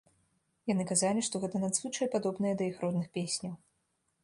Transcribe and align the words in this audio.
Яны 0.71 0.83
казалі, 0.91 1.25
што 1.27 1.35
гэта 1.43 1.61
надзвычай 1.65 2.11
падобнае 2.17 2.53
да 2.61 2.69
іх 2.71 2.83
родных 2.87 3.07
песняў. 3.19 3.55